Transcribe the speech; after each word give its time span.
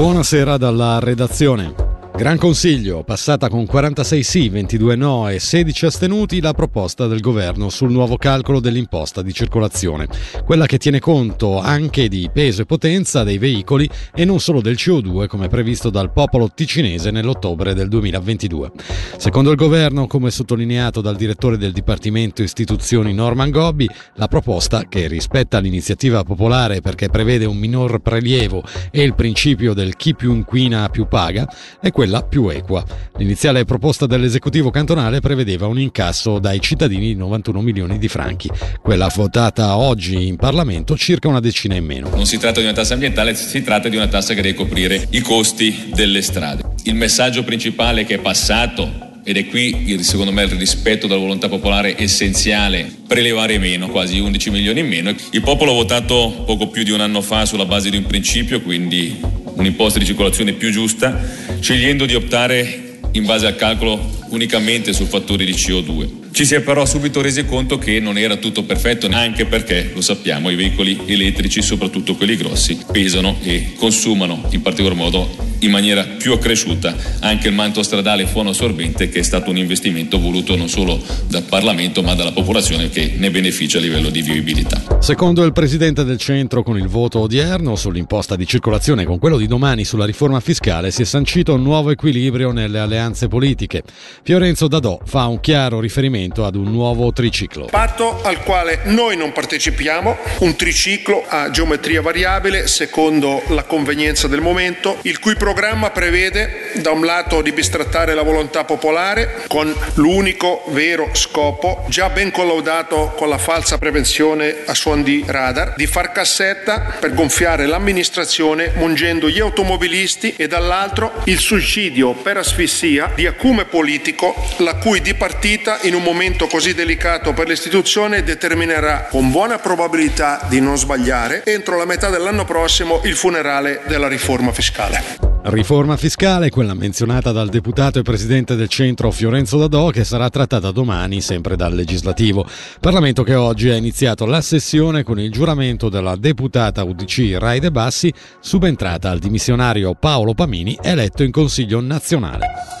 Buonasera 0.00 0.56
dalla 0.56 0.98
redazione. 0.98 1.89
Gran 2.12 2.36
Consiglio, 2.36 3.02
passata 3.02 3.48
con 3.48 3.64
46 3.64 4.22
sì, 4.22 4.48
22 4.50 4.94
no 4.94 5.28
e 5.30 5.38
16 5.38 5.86
astenuti 5.86 6.40
la 6.42 6.52
proposta 6.52 7.06
del 7.06 7.20
governo 7.20 7.70
sul 7.70 7.90
nuovo 7.90 8.18
calcolo 8.18 8.60
dell'imposta 8.60 9.22
di 9.22 9.32
circolazione, 9.32 10.06
quella 10.44 10.66
che 10.66 10.76
tiene 10.76 10.98
conto 10.98 11.58
anche 11.60 12.08
di 12.08 12.28
peso 12.30 12.60
e 12.60 12.66
potenza 12.66 13.24
dei 13.24 13.38
veicoli 13.38 13.88
e 14.14 14.26
non 14.26 14.38
solo 14.38 14.60
del 14.60 14.74
CO2 14.74 15.28
come 15.28 15.48
previsto 15.48 15.88
dal 15.88 16.12
popolo 16.12 16.50
ticinese 16.54 17.10
nell'ottobre 17.10 17.72
del 17.72 17.88
2022. 17.88 18.70
Secondo 19.16 19.50
il 19.50 19.56
governo, 19.56 20.06
come 20.06 20.30
sottolineato 20.30 21.00
dal 21.00 21.16
direttore 21.16 21.56
del 21.56 21.72
Dipartimento 21.72 22.42
Istituzioni 22.42 23.14
Norman 23.14 23.50
Gobbi, 23.50 23.88
la 24.16 24.28
proposta, 24.28 24.84
che 24.88 25.06
rispetta 25.06 25.58
l'iniziativa 25.58 26.22
popolare 26.22 26.82
perché 26.82 27.08
prevede 27.08 27.46
un 27.46 27.56
minor 27.56 28.00
prelievo 28.00 28.62
e 28.90 29.02
il 29.02 29.14
principio 29.14 29.72
del 29.72 29.96
chi 29.96 30.14
più 30.14 30.34
inquina 30.34 30.90
più 30.90 31.06
paga, 31.08 31.50
è 31.80 31.90
quella 31.90 32.09
quella 32.10 32.22
più 32.24 32.48
equa. 32.48 32.84
L'iniziale 33.18 33.64
proposta 33.64 34.06
dell'esecutivo 34.06 34.70
cantonale 34.70 35.20
prevedeva 35.20 35.68
un 35.68 35.78
incasso 35.78 36.40
dai 36.40 36.60
cittadini 36.60 37.06
di 37.06 37.14
91 37.14 37.60
milioni 37.60 37.98
di 37.98 38.08
franchi. 38.08 38.50
Quella 38.82 39.08
votata 39.14 39.76
oggi 39.76 40.26
in 40.26 40.34
Parlamento 40.34 40.96
circa 40.96 41.28
una 41.28 41.38
decina 41.38 41.76
in 41.76 41.84
meno. 41.84 42.10
Non 42.12 42.26
si 42.26 42.36
tratta 42.38 42.58
di 42.58 42.66
una 42.66 42.74
tassa 42.74 42.94
ambientale, 42.94 43.36
si 43.36 43.62
tratta 43.62 43.88
di 43.88 43.94
una 43.94 44.08
tassa 44.08 44.34
che 44.34 44.42
deve 44.42 44.56
coprire 44.56 45.06
i 45.10 45.20
costi 45.20 45.90
delle 45.94 46.20
strade. 46.20 46.64
Il 46.84 46.96
messaggio 46.96 47.44
principale 47.44 48.04
che 48.04 48.16
è 48.16 48.18
passato 48.18 49.06
ed 49.22 49.36
è 49.36 49.46
qui 49.46 49.98
secondo 50.02 50.32
me 50.32 50.42
il 50.44 50.50
rispetto 50.52 51.06
della 51.06 51.20
volontà 51.20 51.48
popolare 51.48 51.94
essenziale, 51.96 52.90
prelevare 53.06 53.58
meno, 53.58 53.88
quasi 53.88 54.18
11 54.18 54.50
milioni 54.50 54.80
in 54.80 54.88
meno. 54.88 55.14
Il 55.30 55.42
popolo 55.42 55.70
ha 55.70 55.74
votato 55.74 56.42
poco 56.44 56.68
più 56.68 56.82
di 56.82 56.90
un 56.90 57.00
anno 57.00 57.20
fa 57.20 57.44
sulla 57.44 57.66
base 57.66 57.90
di 57.90 57.98
un 57.98 58.06
principio, 58.06 58.60
quindi 58.62 59.20
un'imposta 59.60 59.98
di 59.98 60.04
circolazione 60.04 60.52
più 60.52 60.70
giusta, 60.70 61.18
scegliendo 61.60 62.06
di 62.06 62.14
optare 62.14 62.98
in 63.12 63.24
base 63.24 63.46
al 63.46 63.56
calcolo 63.56 64.18
unicamente 64.30 64.92
sul 64.92 65.06
fattore 65.06 65.44
di 65.44 65.52
CO2. 65.52 66.19
Ci 66.32 66.46
si 66.46 66.54
è 66.54 66.60
però 66.60 66.86
subito 66.86 67.20
resi 67.20 67.44
conto 67.44 67.76
che 67.76 67.98
non 67.98 68.16
era 68.16 68.36
tutto 68.36 68.62
perfetto, 68.62 69.08
anche 69.10 69.46
perché, 69.46 69.90
lo 69.92 70.00
sappiamo, 70.00 70.48
i 70.48 70.54
veicoli 70.54 71.00
elettrici, 71.06 71.60
soprattutto 71.60 72.14
quelli 72.14 72.36
grossi, 72.36 72.78
pesano 72.90 73.36
e 73.42 73.72
consumano 73.76 74.44
in 74.50 74.62
particolar 74.62 74.96
modo 74.96 75.48
in 75.62 75.70
maniera 75.70 76.04
più 76.04 76.32
accresciuta 76.32 76.96
anche 77.20 77.48
il 77.48 77.54
manto 77.54 77.82
stradale 77.82 78.26
fono 78.26 78.50
assorbente 78.50 79.10
che 79.10 79.18
è 79.18 79.22
stato 79.22 79.50
un 79.50 79.58
investimento 79.58 80.18
voluto 80.18 80.56
non 80.56 80.68
solo 80.70 80.98
dal 81.26 81.42
Parlamento 81.42 82.02
ma 82.02 82.14
dalla 82.14 82.32
popolazione 82.32 82.88
che 82.88 83.14
ne 83.18 83.30
beneficia 83.30 83.76
a 83.76 83.82
livello 83.82 84.08
di 84.08 84.22
vivibilità. 84.22 84.82
Secondo 85.00 85.44
il 85.44 85.52
Presidente 85.52 86.04
del 86.04 86.16
Centro 86.16 86.62
con 86.62 86.78
il 86.78 86.88
voto 86.88 87.18
odierno 87.18 87.76
sull'imposta 87.76 88.36
di 88.36 88.46
circolazione 88.46 89.02
e 89.02 89.04
con 89.04 89.18
quello 89.18 89.36
di 89.36 89.46
domani 89.46 89.84
sulla 89.84 90.06
riforma 90.06 90.40
fiscale 90.40 90.90
si 90.90 91.02
è 91.02 91.04
sancito 91.04 91.52
un 91.52 91.62
nuovo 91.62 91.90
equilibrio 91.90 92.52
nelle 92.52 92.78
alleanze 92.78 93.28
politiche. 93.28 93.82
Fiorenzo 94.22 94.66
Dadò 94.66 94.98
fa 95.04 95.26
un 95.26 95.40
chiaro 95.40 95.80
riferimento 95.80 96.19
ad 96.28 96.54
un 96.54 96.70
nuovo 96.70 97.12
triciclo. 97.12 97.66
Patto 97.66 98.20
al 98.22 98.42
quale 98.42 98.80
noi 98.84 99.16
non 99.16 99.32
partecipiamo, 99.32 100.16
un 100.40 100.54
triciclo 100.54 101.24
a 101.26 101.50
geometria 101.50 102.02
variabile 102.02 102.66
secondo 102.66 103.42
la 103.48 103.64
convenienza 103.64 104.28
del 104.28 104.42
momento, 104.42 104.98
il 105.02 105.18
cui 105.18 105.34
programma 105.36 105.90
prevede 105.90 106.72
da 106.82 106.90
un 106.90 107.04
lato 107.04 107.40
di 107.40 107.52
bistrattare 107.52 108.14
la 108.14 108.22
volontà 108.22 108.64
popolare 108.64 109.44
con 109.48 109.74
l'unico 109.94 110.64
vero 110.68 111.08
scopo, 111.12 111.86
già 111.88 112.10
ben 112.10 112.30
collaudato 112.30 113.14
con 113.16 113.28
la 113.28 113.38
falsa 113.38 113.78
prevenzione 113.78 114.62
a 114.66 114.74
suon 114.74 115.02
di 115.02 115.24
radar, 115.26 115.74
di 115.76 115.86
far 115.86 116.12
cassetta 116.12 116.96
per 117.00 117.14
gonfiare 117.14 117.66
l'amministrazione 117.66 118.72
mungendo 118.76 119.30
gli 119.30 119.40
automobilisti 119.40 120.34
e 120.36 120.46
dall'altro 120.46 121.12
il 121.24 121.38
suicidio 121.38 122.12
per 122.12 122.36
asfissia 122.36 123.12
di 123.14 123.26
acume 123.26 123.64
politico, 123.64 124.34
la 124.58 124.74
cui 124.74 125.00
dipartita 125.00 125.78
in 125.82 125.94
un 125.94 126.02
momento 126.02 126.08
così 126.48 126.74
delicato 126.74 127.32
per 127.32 127.46
l'istituzione 127.46 128.22
determinerà 128.22 129.06
con 129.10 129.30
buona 129.30 129.58
probabilità 129.58 130.46
di 130.48 130.60
non 130.60 130.76
sbagliare 130.76 131.44
entro 131.44 131.76
la 131.76 131.84
metà 131.84 132.10
dell'anno 132.10 132.44
prossimo 132.44 133.00
il 133.04 133.14
funerale 133.14 133.82
della 133.86 134.08
riforma 134.08 134.52
fiscale. 134.52 135.28
Riforma 135.42 135.96
fiscale, 135.96 136.50
quella 136.50 136.74
menzionata 136.74 137.32
dal 137.32 137.48
deputato 137.48 137.98
e 137.98 138.02
presidente 138.02 138.56
del 138.56 138.68
centro 138.68 139.10
Fiorenzo 139.10 139.56
Dadò, 139.56 139.88
che 139.88 140.04
sarà 140.04 140.28
trattata 140.28 140.70
domani 140.70 141.22
sempre 141.22 141.56
dal 141.56 141.74
legislativo. 141.74 142.46
Parlamento 142.78 143.22
che 143.22 143.34
oggi 143.34 143.70
ha 143.70 143.76
iniziato 143.76 144.26
la 144.26 144.42
sessione 144.42 145.02
con 145.02 145.18
il 145.18 145.30
giuramento 145.30 145.88
della 145.88 146.16
deputata 146.16 146.84
UDC 146.84 147.36
Raide 147.38 147.70
Bassi, 147.70 148.12
subentrata 148.38 149.10
al 149.10 149.18
dimissionario 149.18 149.94
Paolo 149.94 150.34
Pamini, 150.34 150.78
eletto 150.82 151.22
in 151.22 151.30
Consiglio 151.30 151.80
nazionale. 151.80 152.79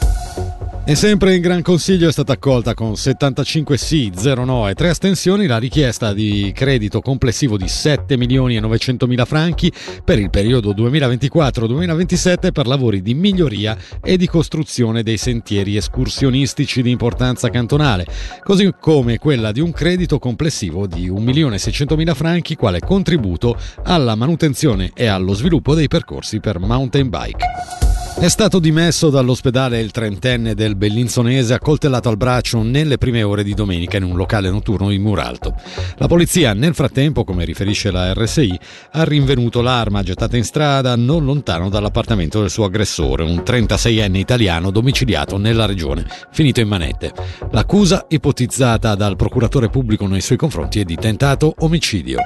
E 0.82 0.96
sempre 0.96 1.36
in 1.36 1.42
Gran 1.42 1.62
Consiglio 1.62 2.08
è 2.08 2.12
stata 2.12 2.32
accolta 2.32 2.74
con 2.74 2.96
75 2.96 3.76
sì, 3.76 4.10
0 4.12 4.44
no 4.44 4.66
e 4.66 4.74
3 4.74 4.88
astensioni 4.88 5.46
la 5.46 5.58
richiesta 5.58 6.12
di 6.12 6.50
credito 6.54 7.00
complessivo 7.00 7.56
di 7.56 7.68
7 7.68 8.16
milioni 8.16 8.56
e 8.56 8.60
900 8.60 9.06
mila 9.06 9.24
franchi 9.24 9.70
per 10.02 10.18
il 10.18 10.30
periodo 10.30 10.72
2024-2027 10.72 12.50
per 12.50 12.66
lavori 12.66 13.02
di 13.02 13.14
miglioria 13.14 13.76
e 14.02 14.16
di 14.16 14.26
costruzione 14.26 15.02
dei 15.02 15.18
sentieri 15.18 15.76
escursionistici 15.76 16.82
di 16.82 16.90
importanza 16.90 17.50
cantonale, 17.50 18.06
così 18.42 18.74
come 18.80 19.18
quella 19.18 19.52
di 19.52 19.60
un 19.60 19.70
credito 19.72 20.18
complessivo 20.18 20.86
di 20.88 21.08
1 21.08 21.20
milione 21.20 21.56
e 21.56 21.58
600 21.58 21.94
mila 21.94 22.14
franchi 22.14 22.56
quale 22.56 22.80
contributo 22.80 23.56
alla 23.84 24.16
manutenzione 24.16 24.90
e 24.94 25.06
allo 25.06 25.34
sviluppo 25.34 25.74
dei 25.74 25.86
percorsi 25.86 26.40
per 26.40 26.58
mountain 26.58 27.08
bike. 27.10 27.89
È 28.18 28.28
stato 28.28 28.58
dimesso 28.58 29.08
dall'ospedale 29.08 29.80
il 29.80 29.92
trentenne 29.92 30.54
del 30.54 30.76
Bellinzonese 30.76 31.54
accoltellato 31.54 32.10
al 32.10 32.18
braccio 32.18 32.62
nelle 32.62 32.98
prime 32.98 33.22
ore 33.22 33.42
di 33.42 33.54
domenica 33.54 33.96
in 33.96 34.02
un 34.02 34.16
locale 34.16 34.50
notturno 34.50 34.90
di 34.90 34.98
Muralto. 34.98 35.54
La 35.96 36.06
polizia 36.06 36.52
nel 36.52 36.74
frattempo, 36.74 37.24
come 37.24 37.46
riferisce 37.46 37.90
la 37.90 38.12
RSI, 38.12 38.60
ha 38.92 39.04
rinvenuto 39.04 39.62
l'arma 39.62 40.02
gettata 40.02 40.36
in 40.36 40.44
strada 40.44 40.96
non 40.96 41.24
lontano 41.24 41.70
dall'appartamento 41.70 42.40
del 42.40 42.50
suo 42.50 42.64
aggressore, 42.64 43.22
un 43.22 43.42
36enne 43.44 44.16
italiano 44.16 44.70
domiciliato 44.70 45.38
nella 45.38 45.64
regione, 45.64 46.06
finito 46.30 46.60
in 46.60 46.68
manette. 46.68 47.12
L'accusa 47.52 48.04
ipotizzata 48.08 48.94
dal 48.96 49.16
procuratore 49.16 49.70
pubblico 49.70 50.06
nei 50.06 50.20
suoi 50.20 50.36
confronti 50.36 50.80
è 50.80 50.84
di 50.84 50.96
tentato 50.96 51.54
omicidio. 51.60 52.18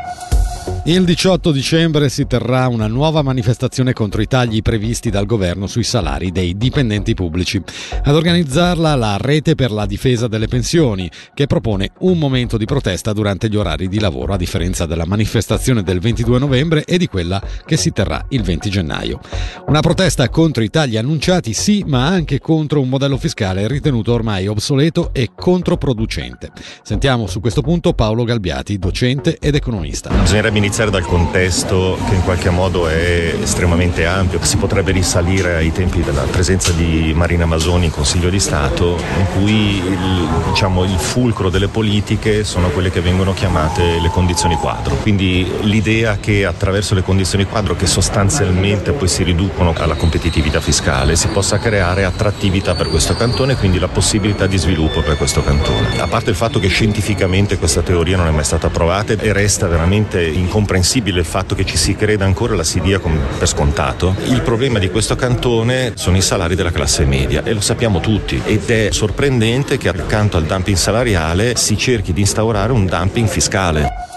Il 0.86 1.06
18 1.06 1.50
dicembre 1.50 2.10
si 2.10 2.26
terrà 2.26 2.68
una 2.68 2.88
nuova 2.88 3.22
manifestazione 3.22 3.94
contro 3.94 4.20
i 4.20 4.26
tagli 4.26 4.60
previsti 4.60 5.08
dal 5.08 5.24
governo 5.24 5.66
sui 5.66 5.82
salari 5.82 6.30
dei 6.30 6.58
dipendenti 6.58 7.14
pubblici. 7.14 7.58
Ad 8.02 8.14
organizzarla 8.14 8.94
la 8.94 9.16
Rete 9.18 9.54
per 9.54 9.70
la 9.70 9.86
difesa 9.86 10.28
delle 10.28 10.46
pensioni, 10.46 11.10
che 11.32 11.46
propone 11.46 11.92
un 12.00 12.18
momento 12.18 12.58
di 12.58 12.66
protesta 12.66 13.14
durante 13.14 13.48
gli 13.48 13.56
orari 13.56 13.88
di 13.88 13.98
lavoro, 13.98 14.34
a 14.34 14.36
differenza 14.36 14.84
della 14.84 15.06
manifestazione 15.06 15.82
del 15.82 16.00
22 16.00 16.38
novembre 16.38 16.84
e 16.84 16.98
di 16.98 17.06
quella 17.06 17.42
che 17.64 17.78
si 17.78 17.90
terrà 17.90 18.22
il 18.28 18.42
20 18.42 18.68
gennaio. 18.68 19.20
Una 19.68 19.80
protesta 19.80 20.28
contro 20.28 20.62
i 20.62 20.68
tagli 20.68 20.98
annunciati, 20.98 21.54
sì, 21.54 21.82
ma 21.86 22.08
anche 22.08 22.40
contro 22.40 22.82
un 22.82 22.90
modello 22.90 23.16
fiscale 23.16 23.66
ritenuto 23.68 24.12
ormai 24.12 24.48
obsoleto 24.48 25.14
e 25.14 25.30
controproducente. 25.34 26.50
Sentiamo 26.82 27.26
su 27.26 27.40
questo 27.40 27.62
punto 27.62 27.94
Paolo 27.94 28.24
Galbiati, 28.24 28.78
docente 28.78 29.38
ed 29.40 29.54
economista. 29.54 30.10
Bisognerebbe 30.10 30.58
iniziare 30.74 30.90
dal 30.90 31.08
contesto 31.08 31.96
che 32.08 32.16
in 32.16 32.24
qualche 32.24 32.50
modo 32.50 32.88
è 32.88 33.32
estremamente 33.40 34.06
ampio. 34.06 34.42
Si 34.42 34.56
potrebbe 34.56 34.90
risalire 34.90 35.54
ai 35.54 35.70
tempi 35.70 36.02
della 36.02 36.22
presenza 36.22 36.72
di 36.72 37.12
Marina 37.14 37.46
Masoni 37.46 37.84
in 37.84 37.90
Consiglio 37.92 38.28
di 38.28 38.40
Stato, 38.40 38.98
in 39.18 39.26
cui 39.34 39.76
il, 39.76 40.28
diciamo, 40.48 40.82
il 40.82 40.98
fulcro 40.98 41.48
delle 41.48 41.68
politiche 41.68 42.42
sono 42.42 42.70
quelle 42.70 42.90
che 42.90 43.00
vengono 43.00 43.34
chiamate 43.34 44.00
le 44.00 44.08
condizioni 44.08 44.56
quadro. 44.56 44.96
Quindi 44.96 45.48
l'idea 45.60 46.18
che 46.18 46.44
attraverso 46.44 46.96
le 46.96 47.02
condizioni 47.02 47.44
quadro, 47.44 47.76
che 47.76 47.86
sostanzialmente 47.86 48.90
poi 48.90 49.06
si 49.06 49.22
riducono 49.22 49.74
alla 49.76 49.94
competitività 49.94 50.60
fiscale, 50.60 51.14
si 51.14 51.28
possa 51.28 51.58
creare 51.58 52.04
attrattività 52.04 52.74
per 52.74 52.88
questo 52.88 53.14
cantone 53.14 53.52
e 53.52 53.56
quindi 53.56 53.78
la 53.78 53.86
possibilità 53.86 54.48
di 54.48 54.56
sviluppo 54.56 55.02
per 55.02 55.16
questo 55.18 55.40
cantone. 55.40 56.00
A 56.00 56.08
parte 56.08 56.30
il 56.30 56.36
fatto 56.36 56.58
che 56.58 56.66
scientificamente 56.66 57.58
questa 57.58 57.82
teoria 57.82 58.16
non 58.16 58.26
è 58.26 58.32
mai 58.32 58.42
stata 58.42 58.66
approvata 58.66 59.12
e 59.12 59.32
resta 59.32 59.68
veramente 59.68 60.20
incomprensibile 60.20 60.62
incomprensibile 60.64 61.20
il 61.20 61.26
fatto 61.26 61.54
che 61.54 61.64
ci 61.64 61.76
si 61.76 61.94
creda 61.94 62.24
ancora, 62.24 62.54
la 62.54 62.64
si 62.64 62.80
dia 62.80 62.98
per 62.98 63.46
scontato. 63.46 64.16
Il 64.24 64.40
problema 64.40 64.78
di 64.78 64.90
questo 64.90 65.14
cantone 65.14 65.92
sono 65.94 66.16
i 66.16 66.22
salari 66.22 66.54
della 66.54 66.72
classe 66.72 67.04
media 67.04 67.42
e 67.44 67.52
lo 67.52 67.60
sappiamo 67.60 68.00
tutti 68.00 68.40
ed 68.44 68.68
è 68.70 68.88
sorprendente 68.90 69.76
che 69.76 69.88
accanto 69.88 70.38
al 70.38 70.44
dumping 70.44 70.76
salariale 70.76 71.54
si 71.56 71.76
cerchi 71.76 72.12
di 72.12 72.20
instaurare 72.20 72.72
un 72.72 72.86
dumping 72.86 73.28
fiscale. 73.28 74.13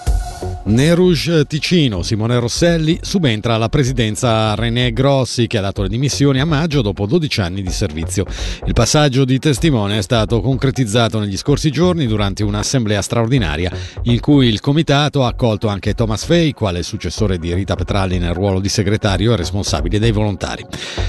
Nerouge 0.68 1.46
Ticino, 1.46 2.02
Simone 2.02 2.38
Rosselli, 2.40 2.98
subentra 3.02 3.54
alla 3.54 3.70
presidenza 3.70 4.54
René 4.54 4.92
Grossi 4.92 5.48
che 5.48 5.58
ha 5.58 5.62
dato 5.62 5.82
le 5.82 5.88
dimissioni 5.88 6.42
a 6.42 6.46
maggio 6.46 6.82
dopo 6.82 7.06
12 7.06 7.40
anni 7.40 7.62
di 7.62 7.70
servizio. 7.70 8.26
Il 8.66 8.74
passaggio 8.74 9.24
di 9.24 9.40
testimone 9.40 9.98
è 9.98 10.02
stato 10.02 10.42
concretizzato 10.42 11.20
negli 11.20 11.38
scorsi 11.38 11.72
giorni 11.72 12.06
durante 12.06 12.44
un'assemblea 12.44 13.02
straordinaria 13.02 13.72
in 14.04 14.20
cui 14.20 14.48
il 14.48 14.60
comitato 14.60 15.24
ha 15.24 15.30
accolto 15.30 15.70
anche 15.70 15.94
Thomas 15.94 16.26
Fay 16.26 16.52
quale 16.52 16.84
successore 16.84 17.38
di 17.38 17.54
Rita 17.54 17.76
Petralli 17.76 18.20
nel 18.20 18.34
ruolo 18.34 18.60
di 18.60 18.68
segretario 18.68 19.32
e 19.32 19.38
responsabile 19.38 20.00
dei 20.00 20.12
volontari. 20.12 20.66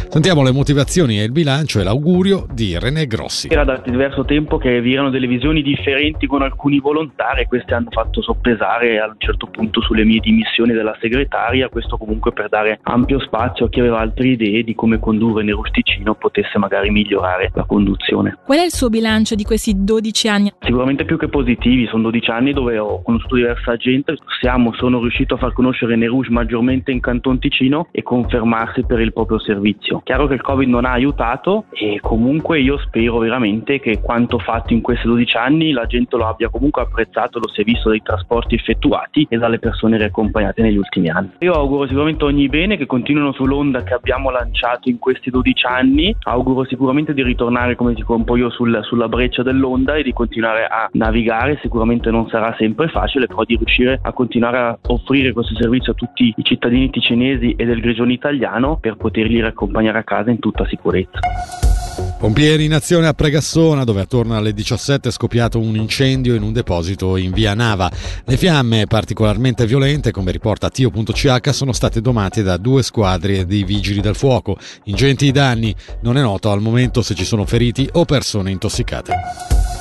Sentiamo 0.08 0.44
le 0.44 0.52
motivazioni 0.52 1.18
e 1.18 1.24
il 1.24 1.32
bilancio 1.32 1.80
e 1.80 1.82
l'augurio 1.82 2.46
di 2.52 2.78
René 2.78 3.06
Grossi. 3.06 3.48
Era 3.50 3.64
da 3.64 3.82
diverso 3.84 4.24
tempo 4.24 4.56
che 4.56 4.80
vi 4.80 4.92
erano 4.92 5.10
delle 5.10 5.26
visioni 5.26 5.62
differenti 5.62 6.28
con 6.28 6.42
alcuni 6.42 6.78
volontari 6.78 7.42
e 7.42 7.46
queste 7.46 7.74
hanno 7.74 7.90
fatto 7.90 8.22
soppesare 8.22 9.00
a 9.00 9.06
un 9.06 9.16
certo 9.18 9.47
punto 9.50 9.80
sulle 9.80 10.04
mie 10.04 10.20
dimissioni 10.20 10.72
della 10.72 10.96
segretaria, 11.00 11.68
questo 11.68 11.96
comunque 11.96 12.32
per 12.32 12.48
dare 12.48 12.78
ampio 12.82 13.18
spazio 13.20 13.66
a 13.66 13.68
chi 13.68 13.80
aveva 13.80 13.98
altre 13.98 14.28
idee 14.28 14.62
di 14.62 14.74
come 14.74 14.98
condurre 14.98 15.42
Nerusticino 15.42 16.14
potesse 16.14 16.58
magari 16.58 16.90
migliorare 16.90 17.50
la 17.54 17.64
conduzione. 17.64 18.38
Qual 18.44 18.58
è 18.58 18.64
il 18.64 18.72
suo 18.72 18.88
bilancio 18.88 19.34
di 19.34 19.44
questi 19.44 19.84
12 19.84 20.28
anni? 20.28 20.52
Sicuramente 20.60 21.04
più 21.04 21.16
che 21.16 21.28
positivi, 21.28 21.86
sono 21.86 22.02
12 22.04 22.30
anni 22.30 22.52
dove 22.52 22.78
ho 22.78 23.02
conosciuto 23.02 23.36
diversa 23.36 23.76
gente, 23.76 24.16
siamo, 24.40 24.72
sono 24.74 25.00
riuscito 25.00 25.34
a 25.34 25.38
far 25.38 25.52
conoscere 25.52 25.96
Nerouge 25.96 26.30
maggiormente 26.30 26.90
in 26.90 27.00
Canton 27.00 27.38
Ticino 27.38 27.88
e 27.90 28.02
confermarsi 28.02 28.84
per 28.84 29.00
il 29.00 29.12
proprio 29.12 29.38
servizio. 29.38 30.00
Chiaro 30.04 30.26
che 30.26 30.34
il 30.34 30.42
Covid 30.42 30.68
non 30.68 30.84
ha 30.84 30.92
aiutato 30.92 31.64
e 31.70 31.98
comunque 32.00 32.60
io 32.60 32.78
spero 32.78 33.18
veramente 33.18 33.80
che 33.80 34.00
quanto 34.00 34.38
fatto 34.38 34.72
in 34.72 34.80
questi 34.80 35.06
12 35.06 35.36
anni 35.36 35.72
la 35.72 35.86
gente 35.86 36.16
lo 36.16 36.26
abbia 36.26 36.48
comunque 36.48 36.82
apprezzato, 36.82 37.38
lo 37.38 37.48
si 37.48 37.60
è 37.60 37.64
visto 37.64 37.88
dai 37.88 38.02
trasporti 38.02 38.54
effettuati 38.54 39.26
e 39.28 39.37
dalle 39.38 39.58
persone 39.58 39.96
riaccompagnate 39.96 40.62
negli 40.62 40.76
ultimi 40.76 41.08
anni. 41.08 41.30
Io 41.38 41.52
auguro 41.52 41.86
sicuramente 41.86 42.24
ogni 42.24 42.48
bene 42.48 42.76
che 42.76 42.86
continuino 42.86 43.32
sull'onda 43.32 43.82
che 43.82 43.94
abbiamo 43.94 44.30
lanciato 44.30 44.88
in 44.88 44.98
questi 44.98 45.30
12 45.30 45.66
anni, 45.66 46.16
auguro 46.22 46.64
sicuramente 46.64 47.14
di 47.14 47.22
ritornare 47.22 47.76
come 47.76 47.94
dico 47.94 48.14
un 48.14 48.24
po' 48.24 48.36
io 48.36 48.50
sul, 48.50 48.80
sulla 48.82 49.08
breccia 49.08 49.42
dell'onda 49.42 49.94
e 49.94 50.02
di 50.02 50.12
continuare 50.12 50.64
a 50.64 50.88
navigare, 50.92 51.58
sicuramente 51.62 52.10
non 52.10 52.28
sarà 52.28 52.54
sempre 52.58 52.88
facile, 52.88 53.26
però 53.26 53.44
di 53.44 53.56
riuscire 53.56 53.98
a 54.02 54.12
continuare 54.12 54.58
a 54.58 54.78
offrire 54.88 55.32
questo 55.32 55.54
servizio 55.54 55.92
a 55.92 55.94
tutti 55.94 56.32
i 56.36 56.44
cittadini 56.44 56.90
ticinesi 56.90 57.54
e 57.56 57.64
del 57.64 57.80
grigione 57.80 58.12
italiano 58.12 58.78
per 58.80 58.96
poterli 58.96 59.40
riaccompagnare 59.40 59.98
a 59.98 60.04
casa 60.04 60.30
in 60.30 60.38
tutta 60.38 60.66
sicurezza. 60.66 61.77
Pompieri 62.18 62.64
in 62.64 62.74
azione 62.74 63.06
a 63.06 63.14
Pregassona, 63.14 63.84
dove 63.84 64.00
attorno 64.00 64.36
alle 64.36 64.52
17 64.52 65.08
è 65.08 65.12
scoppiato 65.12 65.60
un 65.60 65.76
incendio 65.76 66.34
in 66.34 66.42
un 66.42 66.52
deposito 66.52 67.16
in 67.16 67.30
via 67.30 67.54
Nava. 67.54 67.88
Le 68.24 68.36
fiamme, 68.36 68.88
particolarmente 68.88 69.66
violente, 69.66 70.10
come 70.10 70.32
riporta 70.32 70.68
Tio.ch, 70.68 71.54
sono 71.54 71.70
state 71.70 72.00
domate 72.00 72.42
da 72.42 72.56
due 72.56 72.82
squadre 72.82 73.46
di 73.46 73.62
vigili 73.62 74.00
del 74.00 74.16
fuoco. 74.16 74.58
Ingenti 74.84 75.26
i 75.26 75.30
danni, 75.30 75.72
non 76.02 76.18
è 76.18 76.20
noto 76.20 76.50
al 76.50 76.60
momento 76.60 77.02
se 77.02 77.14
ci 77.14 77.24
sono 77.24 77.46
feriti 77.46 77.88
o 77.92 78.04
persone 78.04 78.50
intossicate. 78.50 79.14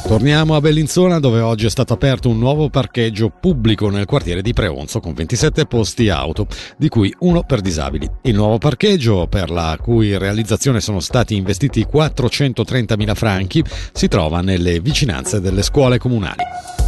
Torniamo 0.08 0.56
a 0.56 0.62
Bellinzona 0.62 1.20
dove 1.20 1.42
oggi 1.42 1.66
è 1.66 1.70
stato 1.70 1.92
aperto 1.92 2.30
un 2.30 2.40
nuovo 2.40 2.70
parcheggio 2.70 3.30
pubblico 3.30 3.90
nel 3.90 4.06
quartiere 4.06 4.42
di 4.42 4.54
Preonzo 4.54 5.02
con 5.02 5.14
27 5.14 5.66
posti 5.66 6.08
auto, 6.08 6.48
di 6.78 6.88
cui 6.88 7.14
uno 7.20 7.44
per 7.44 7.60
disabili. 7.60 8.10
Il 8.22 8.36
nuovo 8.36 8.58
parcheggio, 8.58 9.28
per 9.28 9.50
la 9.50 9.78
cui 9.82 10.18
realizzazione 10.18 10.80
sono 10.80 11.02
stati 11.02 11.36
investiti 11.36 11.84
430.000 12.28 13.16
franchi, 13.16 13.64
si 13.92 14.08
trova 14.08 14.42
nelle 14.42 14.80
vicinanze 14.80 15.40
delle 15.42 15.62
scuole 15.64 15.98
comunali. 15.98 16.87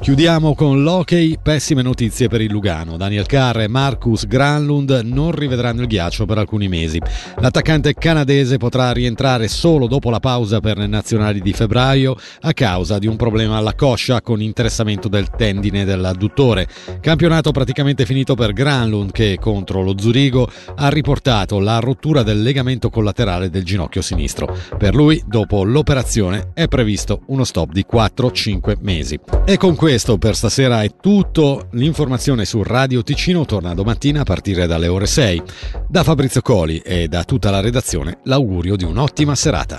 Chiudiamo 0.00 0.54
con 0.54 0.82
l'hockey, 0.82 1.36
pessime 1.42 1.82
notizie 1.82 2.28
per 2.28 2.40
il 2.40 2.50
Lugano. 2.50 2.96
Daniel 2.96 3.26
Carr 3.26 3.60
e 3.60 3.68
Marcus 3.68 4.26
Granlund 4.26 5.02
non 5.04 5.30
rivedranno 5.30 5.82
il 5.82 5.88
ghiaccio 5.88 6.24
per 6.24 6.38
alcuni 6.38 6.68
mesi. 6.68 6.98
L'attaccante 7.38 7.92
canadese 7.92 8.56
potrà 8.56 8.92
rientrare 8.92 9.46
solo 9.46 9.86
dopo 9.86 10.08
la 10.08 10.18
pausa 10.18 10.60
per 10.60 10.78
le 10.78 10.86
nazionali 10.86 11.42
di 11.42 11.52
febbraio 11.52 12.16
a 12.40 12.52
causa 12.54 12.98
di 12.98 13.06
un 13.06 13.16
problema 13.16 13.58
alla 13.58 13.74
coscia 13.74 14.22
con 14.22 14.40
interessamento 14.40 15.06
del 15.06 15.28
tendine 15.28 15.84
dell'adduttore. 15.84 16.66
Campionato 17.02 17.50
praticamente 17.50 18.06
finito 18.06 18.34
per 18.34 18.54
Granlund 18.54 19.12
che 19.12 19.36
contro 19.38 19.82
lo 19.82 19.98
Zurigo 19.98 20.50
ha 20.76 20.88
riportato 20.88 21.58
la 21.58 21.78
rottura 21.78 22.22
del 22.22 22.40
legamento 22.40 22.88
collaterale 22.88 23.50
del 23.50 23.64
ginocchio 23.64 24.00
sinistro. 24.00 24.56
Per 24.78 24.94
lui, 24.94 25.22
dopo 25.26 25.62
l'operazione, 25.62 26.52
è 26.54 26.68
previsto 26.68 27.20
uno 27.26 27.44
stop 27.44 27.72
di 27.72 27.84
4-5 27.88 28.76
mesi. 28.80 29.20
E 29.44 29.58
con 29.58 29.74
questo 29.74 29.88
questo 29.90 30.18
per 30.18 30.36
stasera 30.36 30.82
è 30.82 30.94
tutto. 31.00 31.66
L'informazione 31.72 32.44
su 32.44 32.62
Radio 32.62 33.02
Ticino 33.02 33.44
torna 33.44 33.74
domattina 33.74 34.20
a 34.20 34.22
partire 34.22 34.68
dalle 34.68 34.86
ore 34.86 35.06
6. 35.06 35.42
Da 35.88 36.04
Fabrizio 36.04 36.42
Coli 36.42 36.78
e 36.78 37.08
da 37.08 37.24
tutta 37.24 37.50
la 37.50 37.58
redazione 37.58 38.18
l'augurio 38.22 38.76
di 38.76 38.84
un'ottima 38.84 39.34
serata. 39.34 39.78